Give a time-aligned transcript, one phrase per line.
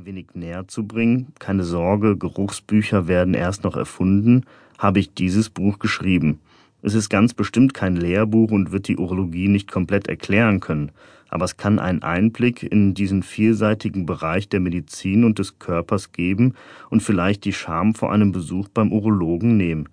[0.00, 4.44] ein wenig näher zu bringen, keine Sorge, Geruchsbücher werden erst noch erfunden,
[4.78, 6.40] habe ich dieses Buch geschrieben.
[6.80, 10.90] Es ist ganz bestimmt kein Lehrbuch und wird die Urologie nicht komplett erklären können,
[11.28, 16.54] aber es kann einen Einblick in diesen vielseitigen Bereich der Medizin und des Körpers geben
[16.88, 19.86] und vielleicht die Scham vor einem Besuch beim Urologen nehmen.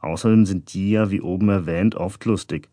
[0.00, 2.70] Außerdem sind die ja, wie oben erwähnt, oft lustig.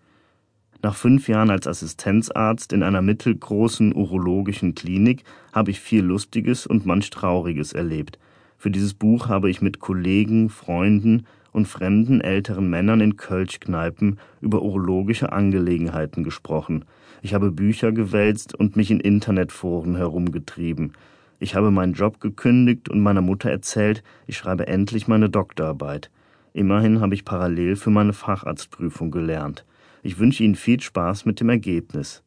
[0.85, 5.23] Nach fünf Jahren als Assistenzarzt in einer mittelgroßen urologischen Klinik
[5.53, 8.19] habe ich viel Lustiges und manch Trauriges erlebt.
[8.57, 14.61] Für dieses Buch habe ich mit Kollegen, Freunden und fremden älteren Männern in Kölschkneipen über
[14.61, 16.83] urologische Angelegenheiten gesprochen.
[17.21, 20.91] Ich habe Bücher gewälzt und mich in Internetforen herumgetrieben.
[21.39, 26.11] Ich habe meinen Job gekündigt und meiner Mutter erzählt, ich schreibe endlich meine Doktorarbeit.
[26.51, 29.63] Immerhin habe ich parallel für meine Facharztprüfung gelernt.
[30.05, 32.23] Ich wünsche Ihnen viel Spaß mit dem Ergebnis.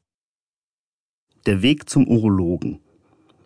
[1.45, 2.81] Der Weg zum Urologen.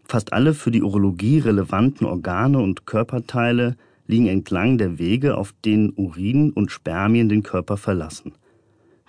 [0.05, 3.77] Fast alle für die Urologie relevanten Organe und Körperteile
[4.07, 8.33] liegen entlang der Wege, auf denen Urin und Spermien den Körper verlassen.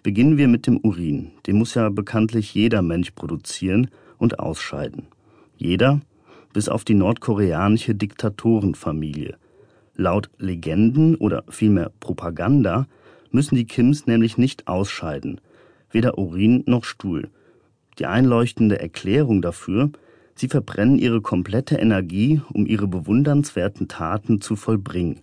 [0.01, 1.33] Beginnen wir mit dem Urin.
[1.45, 5.05] Den muss ja bekanntlich jeder Mensch produzieren und ausscheiden.
[5.55, 6.01] Jeder,
[6.51, 9.37] bis auf die nordkoreanische Diktatorenfamilie.
[9.95, 12.87] Laut Legenden oder vielmehr Propaganda
[13.31, 15.41] müssen die Kims nämlich nicht ausscheiden,
[15.89, 17.29] weder Urin noch Stuhl.
[17.99, 19.91] Die einleuchtende Erklärung dafür,
[20.35, 25.21] sie verbrennen ihre komplette Energie, um ihre bewundernswerten Taten zu vollbringen,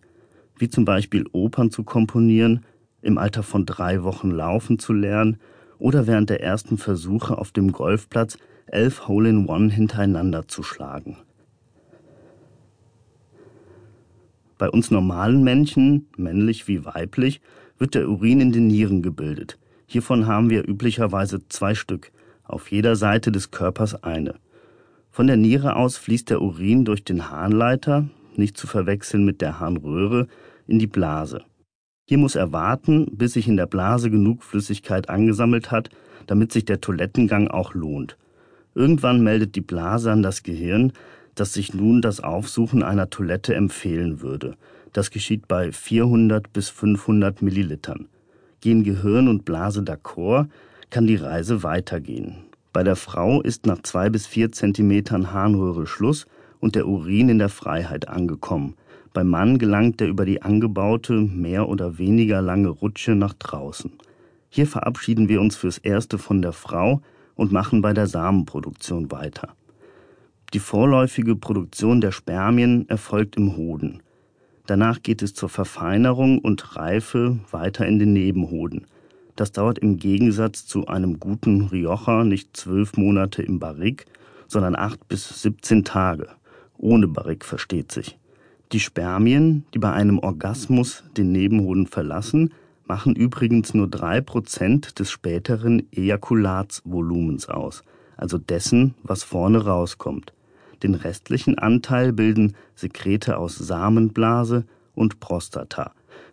[0.57, 2.65] wie zum Beispiel Opern zu komponieren,
[3.01, 5.39] im Alter von drei Wochen laufen zu lernen
[5.79, 11.17] oder während der ersten Versuche auf dem Golfplatz elf Hole-in-One hintereinander zu schlagen.
[14.59, 17.41] Bei uns normalen Menschen, männlich wie weiblich,
[17.79, 19.59] wird der Urin in den Nieren gebildet.
[19.87, 22.11] Hiervon haben wir üblicherweise zwei Stück,
[22.45, 24.35] auf jeder Seite des Körpers eine.
[25.11, 29.59] Von der Niere aus fließt der Urin durch den Harnleiter, nicht zu verwechseln mit der
[29.61, 30.29] Harnröhre,
[30.67, 31.43] in die Blase.
[32.07, 35.91] Hier muss er warten, bis sich in der Blase genug Flüssigkeit angesammelt hat,
[36.27, 38.17] damit sich der Toilettengang auch lohnt.
[38.75, 40.93] Irgendwann meldet die Blase an das Gehirn,
[41.35, 44.57] dass sich nun das Aufsuchen einer Toilette empfehlen würde.
[44.93, 48.09] Das geschieht bei 400 bis 500 Millilitern.
[48.61, 50.49] Gehen Gehirn und Blase d'accord,
[50.91, 52.45] kann die Reise weitergehen.
[52.73, 56.27] Bei der Frau ist nach zwei bis vier Zentimetern Harnröhre Schluss
[56.61, 58.75] und der Urin in der Freiheit angekommen.
[59.13, 63.93] Beim Mann gelangt er über die angebaute, mehr oder weniger lange Rutsche nach draußen.
[64.51, 67.03] Hier verabschieden wir uns fürs Erste von der Frau
[67.35, 69.49] und machen bei der Samenproduktion weiter.
[70.55, 74.03] Die vorläufige Produktion der Spermien erfolgt im Hoden.
[74.69, 78.87] Danach geht es zur Verfeinerung und Reife weiter in den Nebenhoden.
[79.35, 84.05] Das dauert im Gegensatz zu einem guten Rioja nicht zwölf Monate im Barrik,
[84.47, 86.29] sondern acht bis 17 Tage.
[86.77, 88.19] Ohne Barrik versteht sich.
[88.73, 92.53] Die Spermien, die bei einem Orgasmus den Nebenhoden verlassen,
[92.85, 97.85] machen übrigens nur drei Prozent des späteren Ejakulatsvolumens aus,
[98.19, 100.35] also dessen, was vorne rauskommt.
[100.83, 105.93] Den restlichen Anteil bilden Sekrete aus Samenblase und Prostata,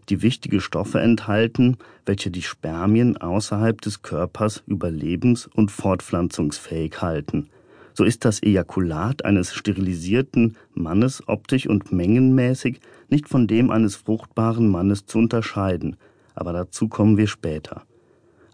[0.10, 7.50] die wichtige Stoffe enthalten, welche die Spermien außerhalb des Körpers überlebens- und fortpflanzungsfähig halten.
[7.94, 14.68] So ist das Ejakulat eines sterilisierten Mannes optisch und mengenmäßig nicht von dem eines fruchtbaren
[14.68, 15.96] Mannes zu unterscheiden,
[16.34, 17.84] aber dazu kommen wir später.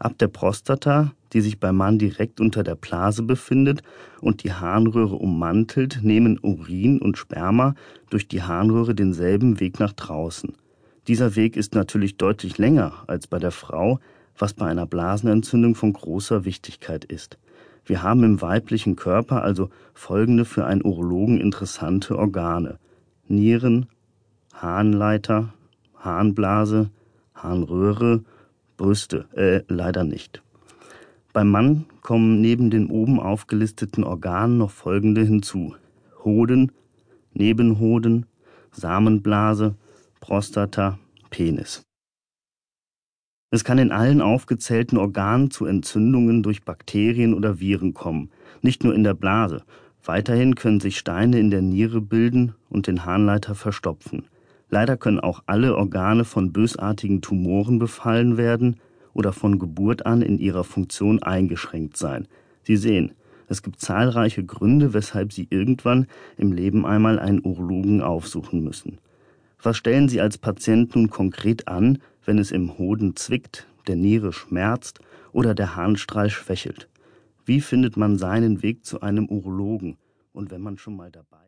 [0.01, 3.81] Ab der Prostata die sich beim Mann direkt unter der Blase befindet
[4.19, 7.75] und die Harnröhre ummantelt, nehmen Urin und Sperma
[8.09, 10.53] durch die Harnröhre denselben Weg nach draußen.
[11.07, 14.00] Dieser Weg ist natürlich deutlich länger als bei der Frau,
[14.38, 17.38] was bei einer Blasenentzündung von großer Wichtigkeit ist.
[17.85, 22.78] Wir haben im weiblichen Körper also folgende für einen Urologen interessante Organe.
[23.28, 23.88] Nieren,
[24.53, 25.53] Harnleiter,
[25.97, 26.91] Harnblase,
[27.33, 28.23] Harnröhre,
[28.81, 30.42] Brüste, äh, leider nicht.
[31.34, 35.75] Beim Mann kommen neben den oben aufgelisteten Organen noch folgende hinzu:
[36.24, 36.72] Hoden,
[37.31, 38.25] Nebenhoden,
[38.72, 39.75] Samenblase,
[40.19, 40.98] Prostata,
[41.30, 41.83] Penis.
[43.51, 48.31] Es kann in allen aufgezählten Organen zu Entzündungen durch Bakterien oder Viren kommen,
[48.63, 49.62] nicht nur in der Blase.
[50.04, 54.25] Weiterhin können sich Steine in der Niere bilden und den Harnleiter verstopfen.
[54.71, 58.77] Leider können auch alle Organe von bösartigen Tumoren befallen werden,
[59.13, 62.27] oder von Geburt an in ihrer Funktion eingeschränkt sein.
[62.63, 63.13] Sie sehen,
[63.47, 66.07] es gibt zahlreiche Gründe, weshalb Sie irgendwann
[66.38, 69.00] im Leben einmal einen Urologen aufsuchen müssen.
[69.62, 74.31] Was stellen Sie als Patient nun konkret an, wenn es im Hoden zwickt, der Niere
[74.31, 75.01] schmerzt
[75.33, 76.88] oder der Harnstrahl schwächelt?
[77.45, 79.97] Wie findet man seinen Weg zu einem Urologen?
[80.33, 81.39] Und wenn man schon mal dabei